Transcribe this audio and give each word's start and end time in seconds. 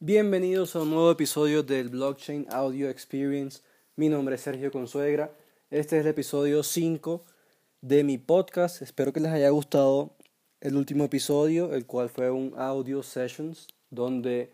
Bienvenidos 0.00 0.76
a 0.76 0.82
un 0.82 0.90
nuevo 0.90 1.10
episodio 1.10 1.64
del 1.64 1.88
Blockchain 1.88 2.46
Audio 2.50 2.88
Experience. 2.88 3.62
Mi 3.96 4.08
nombre 4.08 4.36
es 4.36 4.42
Sergio 4.42 4.70
Consuegra. 4.70 5.32
Este 5.70 5.98
es 5.98 6.04
el 6.04 6.10
episodio 6.10 6.62
5 6.62 7.24
de 7.80 8.04
mi 8.04 8.16
podcast. 8.16 8.80
Espero 8.80 9.12
que 9.12 9.20
les 9.20 9.32
haya 9.32 9.50
gustado 9.50 10.16
el 10.60 10.76
último 10.76 11.04
episodio, 11.04 11.74
el 11.74 11.84
cual 11.84 12.10
fue 12.10 12.30
un 12.30 12.54
audio 12.56 13.02
sessions 13.02 13.66
donde 13.90 14.52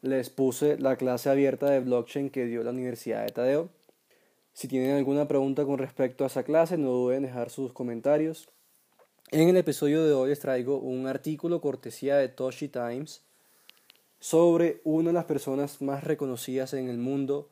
les 0.00 0.30
puse 0.30 0.78
la 0.78 0.96
clase 0.96 1.28
abierta 1.28 1.70
de 1.70 1.80
blockchain 1.80 2.30
que 2.30 2.46
dio 2.46 2.62
la 2.62 2.70
Universidad 2.70 3.26
de 3.26 3.32
Tadeo. 3.32 3.68
Si 4.52 4.68
tienen 4.68 4.96
alguna 4.96 5.28
pregunta 5.28 5.64
con 5.64 5.78
respecto 5.78 6.24
a 6.24 6.26
esa 6.26 6.42
clase, 6.42 6.76
no 6.76 6.90
duden 6.90 7.18
en 7.18 7.22
dejar 7.24 7.50
sus 7.50 7.72
comentarios. 7.72 8.48
En 9.30 9.48
el 9.48 9.56
episodio 9.56 10.04
de 10.04 10.12
hoy 10.12 10.30
les 10.30 10.40
traigo 10.40 10.78
un 10.78 11.06
artículo 11.06 11.60
cortesía 11.60 12.16
de 12.16 12.28
Toshi 12.28 12.68
Times 12.68 13.22
sobre 14.18 14.80
una 14.84 15.10
de 15.10 15.14
las 15.14 15.24
personas 15.24 15.80
más 15.80 16.04
reconocidas 16.04 16.74
en 16.74 16.88
el 16.88 16.98
mundo 16.98 17.48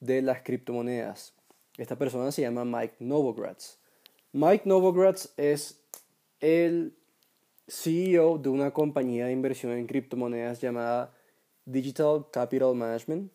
de 0.00 0.22
las 0.22 0.42
criptomonedas. 0.42 1.34
Esta 1.76 1.96
persona 1.96 2.32
se 2.32 2.42
llama 2.42 2.64
Mike 2.64 2.96
Novogratz. 3.00 3.78
Mike 4.32 4.62
Novogratz 4.64 5.32
es 5.36 5.80
el 6.40 6.96
CEO 7.68 8.38
de 8.38 8.48
una 8.48 8.72
compañía 8.72 9.26
de 9.26 9.32
inversión 9.32 9.72
en 9.72 9.86
criptomonedas 9.86 10.60
llamada 10.60 11.14
Digital 11.64 12.26
Capital 12.32 12.74
Management. 12.74 13.30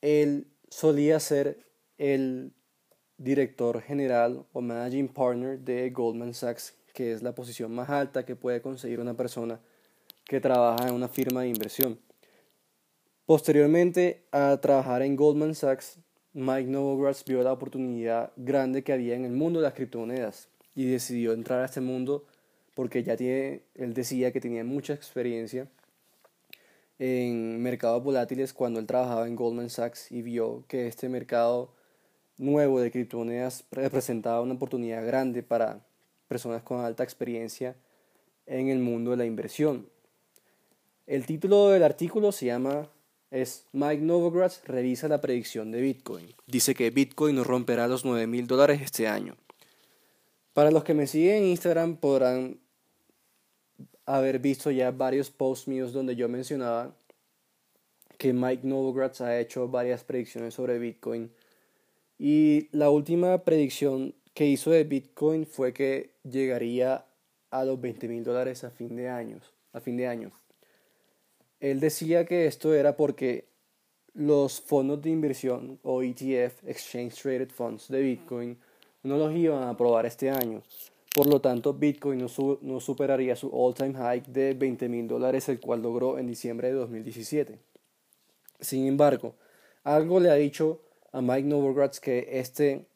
Él 0.00 0.46
solía 0.68 1.18
ser 1.20 1.71
el 2.02 2.52
director 3.16 3.80
general 3.80 4.44
o 4.52 4.60
managing 4.60 5.06
partner 5.06 5.60
de 5.60 5.88
Goldman 5.90 6.34
Sachs, 6.34 6.74
que 6.92 7.12
es 7.12 7.22
la 7.22 7.32
posición 7.32 7.72
más 7.72 7.90
alta 7.90 8.24
que 8.24 8.34
puede 8.34 8.60
conseguir 8.60 8.98
una 8.98 9.14
persona 9.14 9.60
que 10.24 10.40
trabaja 10.40 10.88
en 10.88 10.94
una 10.94 11.06
firma 11.06 11.42
de 11.42 11.50
inversión. 11.50 12.00
Posteriormente 13.24 14.24
a 14.32 14.56
trabajar 14.60 15.02
en 15.02 15.14
Goldman 15.14 15.54
Sachs, 15.54 16.00
Mike 16.32 16.68
Novogratz 16.68 17.24
vio 17.24 17.40
la 17.44 17.52
oportunidad 17.52 18.32
grande 18.34 18.82
que 18.82 18.92
había 18.92 19.14
en 19.14 19.24
el 19.24 19.32
mundo 19.32 19.60
de 19.60 19.66
las 19.66 19.74
criptomonedas 19.74 20.48
y 20.74 20.86
decidió 20.86 21.34
entrar 21.34 21.60
a 21.60 21.66
este 21.66 21.80
mundo 21.80 22.26
porque 22.74 23.04
ya 23.04 23.16
tiene, 23.16 23.62
él 23.76 23.94
decía 23.94 24.32
que 24.32 24.40
tenía 24.40 24.64
mucha 24.64 24.92
experiencia 24.92 25.68
en 26.98 27.62
mercados 27.62 28.02
volátiles 28.02 28.52
cuando 28.52 28.80
él 28.80 28.86
trabajaba 28.86 29.28
en 29.28 29.36
Goldman 29.36 29.70
Sachs 29.70 30.10
y 30.10 30.22
vio 30.22 30.64
que 30.66 30.88
este 30.88 31.08
mercado 31.08 31.70
nuevo 32.42 32.80
de 32.80 32.90
criptomonedas 32.90 33.64
representaba 33.70 34.40
una 34.40 34.54
oportunidad 34.54 35.06
grande 35.06 35.42
para 35.42 35.80
personas 36.28 36.62
con 36.62 36.80
alta 36.80 37.04
experiencia 37.04 37.76
en 38.46 38.68
el 38.68 38.78
mundo 38.78 39.12
de 39.12 39.16
la 39.16 39.24
inversión. 39.24 39.86
El 41.06 41.26
título 41.26 41.68
del 41.68 41.82
artículo 41.82 42.32
se 42.32 42.46
llama 42.46 42.88
es 43.30 43.64
Mike 43.72 44.02
Novogratz 44.02 44.62
revisa 44.66 45.08
la 45.08 45.20
predicción 45.20 45.70
de 45.70 45.80
Bitcoin. 45.80 46.34
Dice 46.46 46.74
que 46.74 46.90
Bitcoin 46.90 47.36
no 47.36 47.44
romperá 47.44 47.88
los 47.88 48.04
9 48.04 48.26
mil 48.26 48.46
dólares 48.46 48.82
este 48.82 49.08
año. 49.08 49.36
Para 50.52 50.70
los 50.70 50.84
que 50.84 50.92
me 50.92 51.06
siguen 51.06 51.44
en 51.44 51.44
Instagram 51.44 51.96
podrán 51.96 52.58
haber 54.04 54.38
visto 54.38 54.70
ya 54.70 54.90
varios 54.90 55.30
posts 55.30 55.66
míos 55.66 55.92
donde 55.92 56.14
yo 56.14 56.28
mencionaba 56.28 56.94
que 58.18 58.32
Mike 58.32 58.66
Novogratz 58.66 59.22
ha 59.22 59.40
hecho 59.40 59.66
varias 59.66 60.04
predicciones 60.04 60.54
sobre 60.54 60.78
Bitcoin. 60.78 61.30
Y 62.24 62.68
la 62.70 62.88
última 62.88 63.42
predicción 63.42 64.14
que 64.32 64.46
hizo 64.46 64.70
de 64.70 64.84
Bitcoin 64.84 65.44
fue 65.44 65.72
que 65.72 66.12
llegaría 66.22 67.04
a 67.50 67.64
los 67.64 67.80
20 67.80 68.06
mil 68.06 68.22
dólares 68.22 68.62
a 68.62 68.70
fin 68.70 68.94
de 68.94 69.08
a 69.08 69.80
fin 69.80 69.96
de 69.96 70.06
año. 70.06 70.30
Él 71.58 71.80
decía 71.80 72.24
que 72.24 72.46
esto 72.46 72.74
era 72.74 72.96
porque 72.96 73.46
los 74.14 74.60
fondos 74.60 75.02
de 75.02 75.10
inversión 75.10 75.80
o 75.82 76.04
ETF, 76.04 76.62
Exchange 76.68 77.20
Traded 77.20 77.50
Funds 77.50 77.88
de 77.88 78.00
Bitcoin, 78.00 78.56
no 79.02 79.16
los 79.16 79.34
iban 79.34 79.64
a 79.64 79.70
aprobar 79.70 80.06
este 80.06 80.30
año. 80.30 80.62
Por 81.16 81.26
lo 81.26 81.40
tanto, 81.40 81.74
Bitcoin 81.74 82.24
no, 82.60 82.78
superaría 82.78 83.34
su 83.34 83.50
all-time 83.52 83.94
high 83.94 84.22
de 84.28 84.54
20 84.54 84.88
mil 84.88 85.08
dólares, 85.08 85.48
el 85.48 85.58
cual 85.58 85.82
logró 85.82 86.20
en 86.20 86.28
diciembre 86.28 86.68
de 86.68 86.74
2017. 86.74 87.58
Sin 88.60 88.86
embargo, 88.86 89.34
algo 89.82 90.20
le 90.20 90.30
ha 90.30 90.34
dicho 90.34 90.82
a 91.12 91.20
Mike 91.20 91.46
Novogratz 91.46 92.00
que 92.00 92.28
este, 92.32 92.86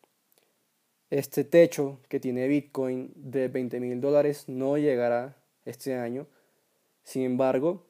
este 1.10 1.44
techo 1.44 2.00
que 2.08 2.18
tiene 2.18 2.48
Bitcoin 2.48 3.12
de 3.14 3.48
20 3.48 3.78
mil 3.80 4.00
dólares 4.00 4.48
no 4.48 4.78
llegará 4.78 5.36
este 5.64 5.94
año. 5.94 6.26
Sin 7.04 7.22
embargo, 7.22 7.84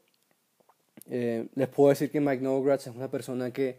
eh, 1.08 1.46
les 1.54 1.68
puedo 1.68 1.90
decir 1.90 2.10
que 2.10 2.20
Mike 2.20 2.42
Novogratz 2.42 2.88
es 2.88 2.94
una 2.94 3.10
persona 3.10 3.52
que 3.52 3.78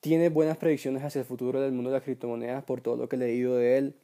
tiene 0.00 0.28
buenas 0.28 0.58
predicciones 0.58 1.02
hacia 1.02 1.20
el 1.20 1.24
futuro 1.24 1.60
del 1.62 1.72
mundo 1.72 1.90
de 1.90 1.96
las 1.96 2.04
criptomonedas 2.04 2.62
por 2.64 2.82
todo 2.82 2.96
lo 2.96 3.08
que 3.08 3.16
he 3.16 3.18
leído 3.18 3.56
de 3.56 3.78
él 3.78 3.94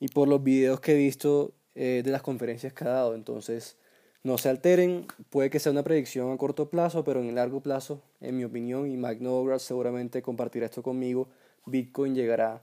y 0.00 0.08
por 0.08 0.26
los 0.26 0.42
videos 0.42 0.80
que 0.80 0.92
he 0.92 0.96
visto 0.96 1.52
eh, 1.74 2.00
de 2.02 2.10
las 2.10 2.22
conferencias 2.22 2.72
que 2.72 2.84
ha 2.84 2.88
dado. 2.88 3.14
Entonces, 3.14 3.76
no 4.22 4.36
se 4.36 4.50
alteren, 4.50 5.06
puede 5.30 5.48
que 5.48 5.58
sea 5.58 5.72
una 5.72 5.82
predicción 5.82 6.30
a 6.30 6.36
corto 6.36 6.68
plazo, 6.68 7.04
pero 7.04 7.20
en 7.20 7.28
el 7.28 7.36
largo 7.36 7.60
plazo, 7.60 8.02
en 8.20 8.36
mi 8.36 8.44
opinión, 8.44 8.90
y 8.90 8.96
Mike 8.96 9.22
Novogratz 9.22 9.62
seguramente 9.62 10.20
compartirá 10.20 10.66
esto 10.66 10.82
conmigo, 10.82 11.28
Bitcoin 11.64 12.14
llegará 12.14 12.62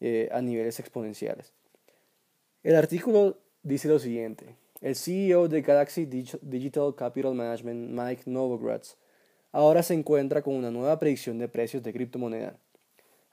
eh, 0.00 0.28
a 0.30 0.40
niveles 0.40 0.78
exponenciales. 0.78 1.52
El 2.62 2.76
artículo 2.76 3.38
dice 3.62 3.88
lo 3.88 3.98
siguiente. 3.98 4.56
El 4.80 4.94
CEO 4.94 5.48
de 5.48 5.62
Galaxy 5.62 6.06
Digital 6.06 6.94
Capital 6.94 7.34
Management, 7.34 7.90
Mike 7.90 8.22
Novogratz, 8.26 8.96
ahora 9.50 9.82
se 9.82 9.94
encuentra 9.94 10.42
con 10.42 10.54
una 10.54 10.70
nueva 10.70 11.00
predicción 11.00 11.38
de 11.38 11.48
precios 11.48 11.82
de 11.82 11.92
criptomoneda. 11.92 12.56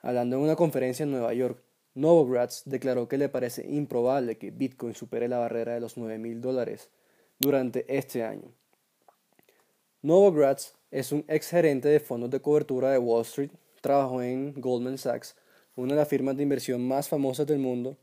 Hablando 0.00 0.36
en 0.36 0.42
una 0.42 0.56
conferencia 0.56 1.04
en 1.04 1.12
Nueva 1.12 1.32
York, 1.34 1.62
Novogratz 1.94 2.64
declaró 2.64 3.06
que 3.08 3.18
le 3.18 3.28
parece 3.28 3.64
improbable 3.68 4.36
que 4.36 4.50
Bitcoin 4.50 4.94
supere 4.94 5.28
la 5.28 5.38
barrera 5.38 5.74
de 5.74 5.80
los 5.80 5.96
9 5.96 6.18
mil 6.18 6.40
dólares 6.40 6.90
durante 7.38 7.84
este 7.94 8.22
año. 8.22 8.52
Novogratz 10.02 10.74
es 10.90 11.12
un 11.12 11.24
ex 11.28 11.50
gerente 11.50 11.88
de 11.88 12.00
fondos 12.00 12.30
de 12.30 12.40
cobertura 12.40 12.90
de 12.90 12.98
Wall 12.98 13.22
Street, 13.22 13.50
trabajó 13.80 14.22
en 14.22 14.54
Goldman 14.60 14.98
Sachs, 14.98 15.36
una 15.74 15.94
de 15.94 16.00
las 16.00 16.08
firmas 16.08 16.36
de 16.36 16.42
inversión 16.42 16.86
más 16.86 17.08
famosas 17.08 17.46
del 17.46 17.58
mundo, 17.58 17.96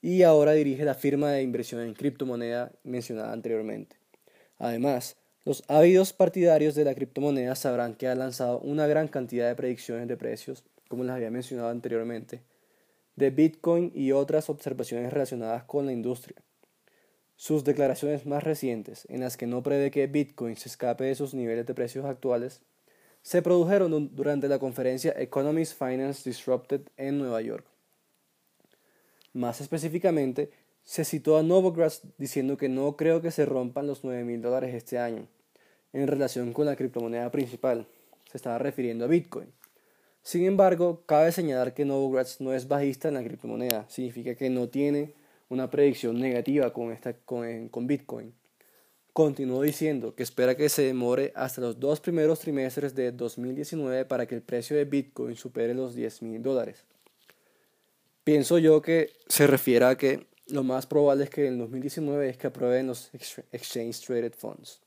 y 0.00 0.22
ahora 0.22 0.52
dirige 0.52 0.84
la 0.84 0.94
firma 0.94 1.30
de 1.30 1.42
inversión 1.42 1.80
en 1.80 1.94
criptomoneda 1.94 2.72
mencionada 2.82 3.32
anteriormente. 3.32 3.96
Además, 4.58 5.16
los 5.44 5.64
ávidos 5.68 6.12
partidarios 6.12 6.74
de 6.74 6.84
la 6.84 6.94
criptomoneda 6.94 7.54
sabrán 7.54 7.94
que 7.94 8.08
ha 8.08 8.14
lanzado 8.14 8.60
una 8.60 8.86
gran 8.86 9.08
cantidad 9.08 9.48
de 9.48 9.54
predicciones 9.54 10.08
de 10.08 10.16
precios, 10.16 10.64
como 10.88 11.04
les 11.04 11.12
había 11.12 11.30
mencionado 11.30 11.68
anteriormente, 11.70 12.42
de 13.16 13.30
Bitcoin 13.30 13.92
y 13.94 14.12
otras 14.12 14.50
observaciones 14.50 15.12
relacionadas 15.12 15.64
con 15.64 15.86
la 15.86 15.92
industria. 15.92 16.42
Sus 17.42 17.64
declaraciones 17.64 18.24
más 18.24 18.44
recientes, 18.44 19.04
en 19.08 19.18
las 19.18 19.36
que 19.36 19.48
no 19.48 19.64
prevé 19.64 19.90
que 19.90 20.06
Bitcoin 20.06 20.54
se 20.54 20.68
escape 20.68 21.02
de 21.02 21.16
sus 21.16 21.34
niveles 21.34 21.66
de 21.66 21.74
precios 21.74 22.04
actuales, 22.04 22.62
se 23.22 23.42
produjeron 23.42 24.14
durante 24.14 24.46
la 24.46 24.60
conferencia 24.60 25.12
Economics 25.18 25.74
Finance 25.74 26.22
Disrupted 26.30 26.82
en 26.96 27.18
Nueva 27.18 27.40
York. 27.40 27.66
Más 29.32 29.60
específicamente, 29.60 30.52
se 30.84 31.04
citó 31.04 31.36
a 31.36 31.42
Novogratz 31.42 32.02
diciendo 32.16 32.56
que 32.56 32.68
no 32.68 32.96
creo 32.96 33.20
que 33.20 33.32
se 33.32 33.44
rompan 33.44 33.88
los 33.88 34.04
9 34.04 34.22
mil 34.22 34.40
dólares 34.40 34.72
este 34.72 35.00
año, 35.00 35.26
en 35.92 36.06
relación 36.06 36.52
con 36.52 36.66
la 36.66 36.76
criptomoneda 36.76 37.32
principal. 37.32 37.88
Se 38.30 38.36
estaba 38.36 38.58
refiriendo 38.58 39.06
a 39.06 39.08
Bitcoin. 39.08 39.52
Sin 40.22 40.44
embargo, 40.44 41.02
cabe 41.06 41.32
señalar 41.32 41.74
que 41.74 41.84
Novogratz 41.84 42.40
no 42.40 42.52
es 42.52 42.68
bajista 42.68 43.08
en 43.08 43.14
la 43.14 43.24
criptomoneda, 43.24 43.84
significa 43.88 44.36
que 44.36 44.48
no 44.48 44.68
tiene 44.68 45.20
una 45.52 45.68
predicción 45.68 46.18
negativa 46.18 46.72
con, 46.72 46.92
esta, 46.92 47.12
con, 47.12 47.86
Bitcoin. 47.86 48.34
Continuó 49.12 49.60
diciendo 49.60 50.14
que 50.14 50.22
espera 50.22 50.56
que 50.56 50.70
se 50.70 50.80
demore 50.80 51.30
hasta 51.36 51.60
los 51.60 51.78
dos 51.78 52.00
primeros 52.00 52.40
trimestres 52.40 52.94
de 52.94 53.12
2019 53.12 54.06
para 54.06 54.26
que 54.26 54.34
el 54.34 54.40
precio 54.40 54.74
de 54.74 54.86
Bitcoin 54.86 55.36
supere 55.36 55.74
los 55.74 55.94
10 55.94 56.22
mil 56.22 56.42
dólares. 56.42 56.86
Pienso 58.24 58.56
yo 58.58 58.80
que 58.80 59.10
se 59.28 59.46
refiere 59.46 59.84
a 59.84 59.98
que 59.98 60.26
lo 60.46 60.62
más 60.62 60.86
probable 60.86 61.24
es 61.24 61.30
que 61.30 61.46
en 61.46 61.58
2019 61.58 62.30
es 62.30 62.38
que 62.38 62.46
aprueben 62.46 62.86
los 62.86 63.10
Exchange 63.52 64.00
Traded 64.00 64.32
Funds. 64.32 64.80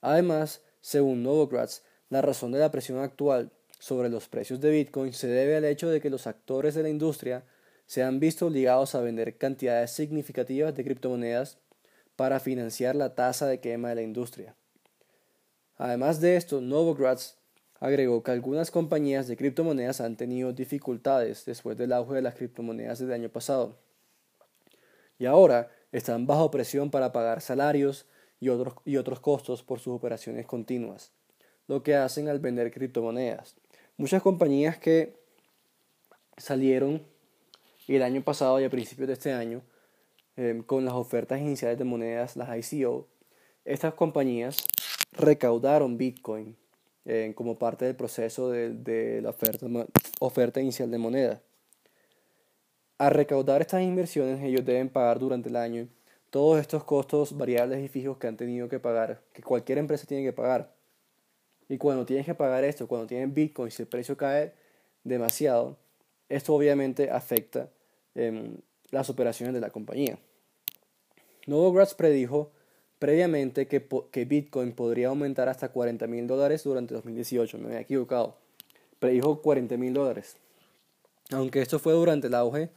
Además, 0.00 0.60
según 0.80 1.22
Novogratz, 1.22 1.82
la 2.08 2.20
razón 2.20 2.50
de 2.50 2.58
la 2.58 2.72
presión 2.72 2.98
actual 2.98 3.52
sobre 3.78 4.08
los 4.08 4.28
precios 4.28 4.60
de 4.60 4.70
Bitcoin 4.70 5.12
se 5.12 5.28
debe 5.28 5.54
al 5.56 5.64
hecho 5.66 5.88
de 5.88 6.00
que 6.00 6.10
los 6.10 6.26
actores 6.26 6.74
de 6.74 6.82
la 6.82 6.88
industria 6.88 7.44
se 7.86 8.02
han 8.02 8.20
visto 8.20 8.46
obligados 8.46 8.94
a 8.94 9.00
vender 9.00 9.36
cantidades 9.36 9.90
significativas 9.90 10.74
de 10.74 10.84
criptomonedas 10.84 11.58
para 12.16 12.40
financiar 12.40 12.96
la 12.96 13.14
tasa 13.14 13.46
de 13.46 13.60
quema 13.60 13.90
de 13.90 13.94
la 13.96 14.02
industria. 14.02 14.54
Además 15.76 16.20
de 16.20 16.36
esto, 16.36 16.60
Novogratz 16.60 17.36
agregó 17.80 18.22
que 18.22 18.30
algunas 18.30 18.70
compañías 18.70 19.26
de 19.26 19.36
criptomonedas 19.36 20.00
han 20.00 20.16
tenido 20.16 20.52
dificultades 20.52 21.44
después 21.44 21.76
del 21.76 21.92
auge 21.92 22.14
de 22.14 22.22
las 22.22 22.34
criptomonedas 22.34 23.00
del 23.00 23.12
año 23.12 23.28
pasado. 23.28 23.76
Y 25.18 25.26
ahora 25.26 25.70
están 25.92 26.26
bajo 26.26 26.50
presión 26.50 26.90
para 26.90 27.12
pagar 27.12 27.40
salarios 27.40 28.06
y 28.40 28.48
otros, 28.48 28.74
y 28.84 28.96
otros 28.96 29.20
costos 29.20 29.62
por 29.62 29.80
sus 29.80 29.94
operaciones 29.94 30.46
continuas, 30.46 31.12
lo 31.66 31.82
que 31.82 31.96
hacen 31.96 32.28
al 32.28 32.38
vender 32.38 32.72
criptomonedas. 32.72 33.56
Muchas 33.96 34.22
compañías 34.22 34.78
que 34.78 35.16
salieron 36.36 37.02
el 37.88 38.02
año 38.02 38.22
pasado 38.22 38.60
y 38.60 38.64
a 38.64 38.70
principios 38.70 39.08
de 39.08 39.14
este 39.14 39.32
año 39.32 39.62
em, 40.36 40.62
con 40.62 40.84
las 40.84 40.94
ofertas 40.94 41.40
iniciales 41.40 41.78
de 41.78 41.84
monedas, 41.84 42.36
las 42.36 42.72
ICO, 42.72 43.08
estas 43.64 43.94
compañías 43.94 44.64
recaudaron 45.12 45.96
Bitcoin 45.96 46.56
em, 47.04 47.32
como 47.32 47.58
parte 47.58 47.84
del 47.84 47.96
proceso 47.96 48.50
de, 48.50 49.20
la 49.22 49.30
oferta, 49.30 49.66
oferta 50.20 50.60
inicial 50.60 50.90
de 50.90 50.98
moneda. 50.98 51.42
Al 52.98 53.10
recaudar 53.10 53.60
estas 53.60 53.82
inversiones, 53.82 54.42
ellos 54.42 54.64
deben 54.64 54.88
pagar 54.88 55.18
durante 55.18 55.48
el 55.48 55.56
año 55.56 55.88
todos 56.30 56.60
estos 56.60 56.84
costos 56.84 57.36
variables 57.36 57.84
y 57.84 57.88
fijos 57.88 58.18
que 58.18 58.26
han 58.26 58.36
tenido 58.36 58.68
que 58.68 58.80
pagar, 58.80 59.22
que 59.32 59.42
cualquier 59.42 59.78
empresa 59.78 60.06
tiene 60.06 60.24
que 60.24 60.32
pagar. 60.32 60.74
Y 61.68 61.78
cuando 61.78 62.04
tienes 62.04 62.26
que 62.26 62.34
pagar 62.34 62.64
esto, 62.64 62.88
cuando 62.88 63.06
tienen 63.06 63.32
Bitcoin, 63.32 63.70
si 63.70 63.82
el 63.82 63.88
precio 63.88 64.16
cae 64.16 64.52
demasiado, 65.02 65.78
esto 66.34 66.54
obviamente 66.54 67.10
afecta 67.10 67.70
em, 68.14 68.56
las 68.90 69.08
operaciones 69.08 69.54
de 69.54 69.60
la 69.60 69.70
compañía. 69.70 70.18
Novogratz 71.46 71.94
predijo 71.94 72.50
previamente 72.98 73.68
que, 73.68 74.24
Bitcoin 74.24 74.72
podría 74.72 75.08
aumentar 75.08 75.48
hasta 75.48 75.68
40 75.68 76.06
mil 76.06 76.26
dólares 76.26 76.64
durante 76.64 76.94
2018. 76.94 77.58
Me 77.58 77.66
había 77.66 77.80
equivocado. 77.80 78.36
Predijo 78.98 79.42
40 79.42 79.76
mil 79.76 79.92
dólares. 79.94 80.36
Aunque 81.30 81.60
esto 81.60 81.78
fue 81.78 81.92
durante 81.92 82.26
el 82.26 82.34
auge 82.34 82.70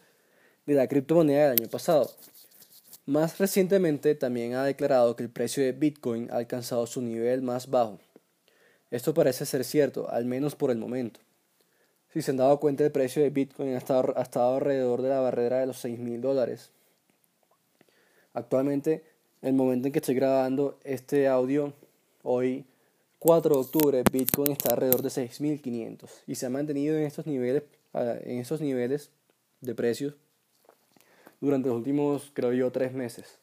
de 0.65 0.73
la 0.73 0.87
criptomoneda 0.87 1.49
del 1.49 1.61
año 1.61 1.69
pasado. 1.69 2.11
Más 3.05 3.39
recientemente 3.39 4.15
también 4.15 4.53
ha 4.53 4.65
declarado 4.65 5.15
que 5.15 5.23
el 5.23 5.29
precio 5.29 5.63
de 5.63 5.71
Bitcoin 5.71 6.29
ha 6.29 6.35
alcanzado 6.35 6.85
su 6.87 7.01
nivel 7.01 7.41
más 7.41 7.69
bajo. 7.69 7.99
Esto 8.91 9.13
parece 9.13 9.45
ser 9.45 9.63
cierto, 9.63 10.09
al 10.09 10.25
menos 10.25 10.55
por 10.55 10.71
el 10.71 10.77
momento. 10.77 11.21
Si 12.17 12.23
se 12.23 12.31
han 12.31 12.37
dado 12.37 12.59
cuenta, 12.59 12.83
el 12.83 12.91
precio 12.91 13.21
de 13.21 13.29
Bitcoin 13.29 13.75
ha 13.75 13.77
estado, 13.77 14.11
ha 14.17 14.23
estado 14.23 14.55
alrededor 14.55 15.03
de 15.03 15.09
la 15.09 15.19
barrera 15.19 15.59
de 15.59 15.67
los 15.67 15.77
6 15.77 15.99
mil 15.99 16.19
dólares. 16.19 16.71
Actualmente, 18.33 19.03
el 19.43 19.53
momento 19.53 19.85
en 19.85 19.93
que 19.93 19.99
estoy 19.99 20.15
grabando 20.15 20.79
este 20.83 21.27
audio, 21.27 21.73
hoy 22.23 22.65
4 23.19 23.53
de 23.53 23.61
octubre, 23.61 24.03
Bitcoin 24.11 24.51
está 24.51 24.71
alrededor 24.71 25.03
de 25.03 25.09
6.500 25.09 26.09
y 26.25 26.33
se 26.33 26.47
ha 26.47 26.49
mantenido 26.49 26.97
en 26.97 27.03
estos 27.03 27.27
niveles, 27.27 27.61
en 27.93 28.43
niveles 28.61 29.11
de 29.61 29.75
precios 29.75 30.15
durante 31.39 31.67
los 31.67 31.77
últimos, 31.77 32.31
creo 32.33 32.51
yo, 32.51 32.71
tres 32.71 32.93
meses. 32.93 33.37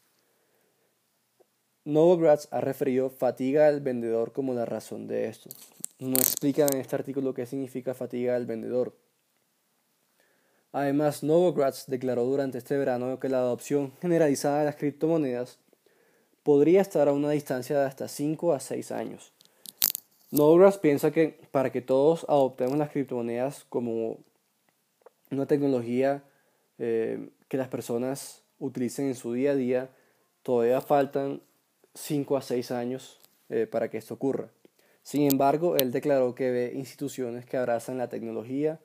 Novogratz 1.85 2.49
ha 2.51 2.61
referido 2.61 3.09
fatiga 3.09 3.71
del 3.71 3.83
vendedor 3.83 4.33
como 4.33 4.53
la 4.53 4.65
razón 4.65 5.07
de 5.07 5.29
esto. 5.29 5.49
No 5.99 6.15
explica 6.15 6.67
en 6.67 6.81
este 6.81 6.97
artículo 6.97 7.35
qué 7.35 7.47
significa 7.47 7.95
fatiga 7.95 8.35
del 8.35 8.47
vendedor. 8.47 8.97
Además, 10.73 11.23
Novogratz 11.23 11.87
declaró 11.87 12.25
durante 12.25 12.59
este 12.59 12.77
verano 12.77 13.21
que 13.21 13.29
la 13.29 13.39
adopción 13.39 13.93
generalizada 14.01 14.59
de 14.59 14.65
las 14.65 14.75
criptomonedas 14.75 15.61
podría 16.43 16.81
estar 16.81 17.07
a 17.07 17.13
una 17.13 17.31
distancia 17.31 17.79
de 17.79 17.87
hasta 17.87 18.09
5 18.09 18.53
a 18.53 18.59
6 18.59 18.91
años. 18.91 19.33
Novogratz 20.33 20.79
piensa 20.79 21.13
que 21.13 21.39
para 21.53 21.71
que 21.71 21.81
todos 21.81 22.27
adoptemos 22.29 22.77
las 22.77 22.91
criptomonedas 22.91 23.65
como 23.69 24.19
una 25.31 25.47
tecnología 25.47 26.25
eh, 26.79 27.29
que 27.47 27.57
las 27.57 27.69
personas 27.69 28.43
utilicen 28.59 29.07
en 29.07 29.15
su 29.15 29.33
día 29.33 29.53
a 29.53 29.55
día, 29.55 29.91
todavía 30.43 30.81
faltan 30.81 31.41
5 31.95 32.37
a 32.37 32.43
6 32.43 32.73
años 32.73 33.21
eh, 33.49 33.69
para 33.69 33.89
que 33.89 33.99
esto 33.99 34.15
ocurra. 34.15 34.49
Sin 35.05 35.31
embargo, 35.31 35.77
él 35.77 35.93
declaró 35.93 36.35
que 36.35 36.51
ve 36.51 36.73
instituciones 36.75 37.45
que 37.45 37.59
abrazan 37.59 37.99
la 37.99 38.09
tecnología 38.09 38.81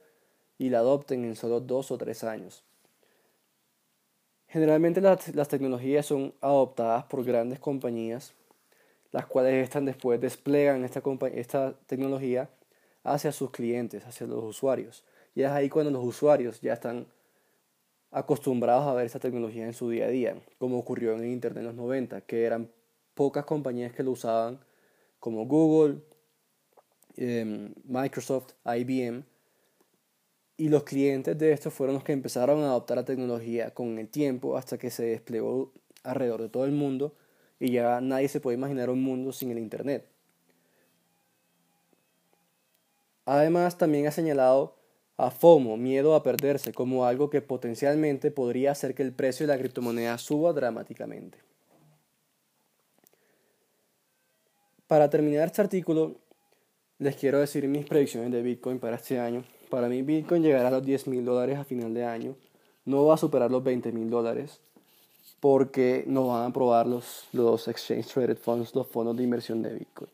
y 0.58 0.70
la 0.70 0.80
adopten 0.80 1.24
en 1.24 1.38
solo 1.38 1.62
2 1.62 1.92
o 1.92 1.98
3 1.98 2.24
años. 2.26 2.64
Generalmente 4.48 5.00
las, 5.00 5.34
las 5.34 5.48
tecnologías 5.48 6.06
son 6.06 6.34
adoptadas 6.42 7.06
por 7.06 7.24
grandes 7.24 7.60
compañías, 7.60 8.34
las 9.12 9.28
cuales 9.28 9.64
están 9.64 9.86
después 9.86 10.20
desplegan 10.20 10.84
esta, 10.84 11.02
esta 11.34 11.80
tecnología 11.86 12.50
hacia 13.04 13.32
sus 13.32 13.52
clientes, 13.52 14.06
hacia 14.06 14.28
los 14.28 14.44
usuarios. 14.44 15.06
Y 15.36 15.44
es 15.44 15.50
ahí 15.50 15.70
cuando 15.70 15.90
los 15.90 16.04
usuarios 16.04 16.60
ya 16.60 16.74
están 16.74 17.08
acostumbrados 18.12 18.88
a 18.88 18.94
ver 18.94 19.06
esta 19.06 19.20
tecnología 19.20 19.66
en 19.66 19.74
su 19.74 19.90
día 19.90 20.08
a 20.08 20.10
día, 20.10 20.36
como 20.58 20.80
ocurrió 20.80 21.14
en 21.14 21.22
el 21.22 21.28
Internet 21.28 21.62
en 21.62 21.68
los 21.68 21.76
90, 21.76 22.22
que 22.22 22.44
eran 22.44 22.70
pocas 23.14 23.46
compañías 23.46 23.94
que 23.94 24.04
lo 24.04 24.12
usaban, 24.12 24.60
como 25.20 25.46
Google, 25.46 26.02
em, 27.20 27.74
Microsoft, 27.84 28.54
IBM, 28.66 29.24
y 30.56 30.70
los 30.70 30.84
clientes 30.84 31.38
de 31.38 31.52
estos 31.52 31.74
fueron 31.74 31.96
los 31.96 32.04
que 32.04 32.14
empezaron 32.14 32.64
a 32.64 32.68
adoptar 32.68 32.98
la 32.98 33.06
tecnología 33.06 33.74
con 33.74 33.98
el 34.00 34.10
tiempo 34.10 34.58
hasta 34.58 34.78
que 34.78 34.90
se 34.90 35.04
desplegó 35.04 35.74
alrededor 36.04 36.42
de 36.42 36.50
todo 36.50 36.66
el 36.66 36.72
mundo 36.72 37.16
y 37.60 37.72
ya 37.72 38.02
nadie 38.02 38.28
se 38.28 38.40
puede 38.40 38.58
imaginar 38.58 38.90
un 38.90 39.02
mundo 39.04 39.32
sin 39.32 39.52
el 39.52 39.60
Internet. 39.60 40.06
Además, 43.26 43.78
también 43.78 44.08
ha 44.08 44.12
señalado 44.12 44.76
a 45.18 45.32
FOMO, 45.32 45.76
miedo 45.76 46.16
a 46.16 46.24
perderse, 46.24 46.74
como 46.74 47.06
algo 47.06 47.30
que 47.30 47.42
potencialmente 47.42 48.32
podría 48.32 48.72
hacer 48.72 48.96
que 48.96 49.04
el 49.04 49.14
precio 49.14 49.46
de 49.46 49.54
la 49.54 49.60
criptomoneda 49.60 50.18
suba 50.18 50.54
dramáticamente. 50.54 51.38
Para 54.88 55.10
terminar 55.10 55.48
este 55.48 55.62
artículo, 55.62 56.22
les 57.00 57.16
quiero 57.16 57.40
decir 57.40 57.68
mis 57.68 57.86
predicciones 57.86 58.32
de 58.32 58.42
Bitcoin 58.42 58.80
para 58.80 58.98
este 58.98 59.20
año. 59.20 59.44
Para 59.70 59.88
mí 59.88 60.02
Bitcoin 60.02 60.44
llegará 60.44 60.68
a 60.68 60.72
los 60.72 60.86
10 60.86 61.08
mil 61.08 61.26
dólares 61.26 61.58
a 61.58 61.64
final 61.64 61.94
de 61.94 62.04
año. 62.04 62.36
No 62.86 63.06
va 63.06 63.14
a 63.14 63.18
superar 63.18 63.50
los 63.50 63.64
20 63.64 63.92
mil 63.92 64.10
dólares 64.10 64.60
porque 65.40 66.04
no 66.08 66.28
van 66.28 66.44
a 66.44 66.46
aprobar 66.48 66.88
los, 66.88 67.28
los 67.32 67.68
Exchange 67.68 68.08
Traded 68.08 68.38
Funds, 68.38 68.76
los 68.76 68.88
fondos 68.88 69.16
de 69.16 69.24
inversión 69.24 69.62
de 69.62 69.74
Bitcoin. 69.74 70.10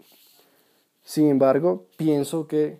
Sin 1.03 1.29
embargo, 1.29 1.85
pienso 1.97 2.47
que 2.47 2.77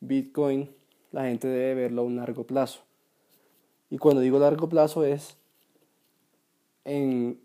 Bitcoin 0.00 0.70
la 1.10 1.24
gente 1.24 1.48
debe 1.48 1.82
verlo 1.82 2.02
a 2.02 2.04
un 2.04 2.16
largo 2.16 2.44
plazo. 2.44 2.80
Y 3.90 3.98
cuando 3.98 4.20
digo 4.20 4.38
largo 4.38 4.68
plazo 4.68 5.04
es 5.04 5.36
en 6.84 7.40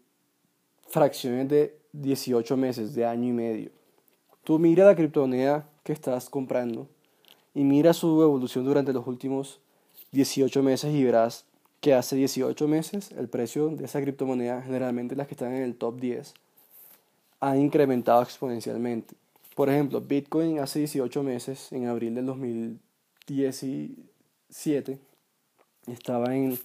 fracciones 0.88 1.50
de 1.50 1.78
18 1.94 2.58
meses, 2.58 2.94
de 2.94 3.06
año 3.06 3.30
y 3.30 3.34
medio. 3.34 3.72
Tú 4.46 4.60
mira 4.60 4.86
la 4.86 4.96
criptomoneda 4.96 5.68
que 5.84 5.92
estás 5.92 6.30
comprando 6.30 6.88
y 7.54 7.64
mira 7.64 7.94
su 7.94 8.22
evolución 8.22 8.64
durante 8.64 8.94
los 8.94 9.06
últimos 9.08 9.60
18 10.12 10.64
meses 10.64 10.94
y 10.94 11.04
verás 11.04 11.46
que 11.82 11.94
hace 11.94 12.16
18 12.16 12.68
meses 12.68 13.12
el 13.18 13.28
precio 13.28 13.70
de 13.70 13.86
esa 13.86 14.02
criptomoneda, 14.02 14.62
generalmente 14.62 15.16
las 15.16 15.28
que 15.28 15.34
están 15.34 15.54
en 15.54 15.64
el 15.64 15.76
top 15.76 16.00
10, 16.00 16.34
ha 17.40 17.58
incrementado 17.58 18.22
exponencialmente. 18.22 19.16
Por 19.56 19.70
ejemplo, 19.70 20.00
Bitcoin 20.00 20.60
hace 20.60 20.80
18 20.80 21.24
meses, 21.24 21.72
en 21.72 21.88
abril 21.88 22.16
del 22.16 22.28
2000 22.28 22.80
17 23.28 25.00
estaba 25.88 26.36
en 26.36 26.60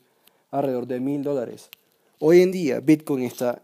alrededor 0.50 0.86
de 0.86 1.00
mil 1.00 1.22
dólares. 1.22 1.70
Hoy 2.18 2.42
en 2.42 2.52
día 2.52 2.80
Bitcoin 2.80 3.22
está 3.22 3.62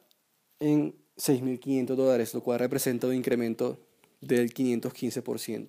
en 0.60 0.94
6.500 1.18 1.94
dólares, 1.94 2.32
lo 2.32 2.42
cual 2.42 2.58
representa 2.58 3.06
un 3.06 3.14
incremento 3.14 3.78
del 4.20 4.52
515%. 4.52 5.68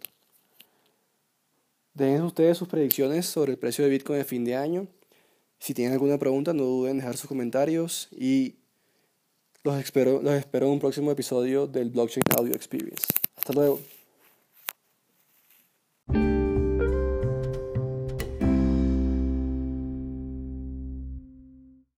Dejen 1.93 2.21
ustedes 2.21 2.57
sus 2.57 2.67
predicciones 2.67 3.25
sobre 3.25 3.53
el 3.53 3.57
precio 3.57 3.83
de 3.83 3.89
Bitcoin 3.89 4.19
de 4.19 4.25
fin 4.25 4.45
de 4.45 4.55
año. 4.55 4.87
Si 5.59 5.73
tienen 5.73 5.93
alguna 5.93 6.19
pregunta, 6.19 6.53
no 6.53 6.63
duden 6.63 6.91
en 6.91 6.97
dejar 6.97 7.17
sus 7.17 7.27
comentarios 7.27 8.07
y 8.11 8.55
los 9.63 9.77
espero, 9.79 10.21
los 10.21 10.33
espero 10.33 10.67
en 10.67 10.73
un 10.73 10.79
próximo 10.79 11.11
episodio 11.11 11.65
del 11.65 11.89
Blockchain 11.89 12.23
Audio 12.37 12.53
Experience. 12.53 13.05
Hasta 13.35 13.53
luego. 13.53 13.79